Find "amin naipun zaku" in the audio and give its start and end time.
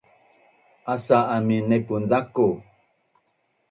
1.35-2.47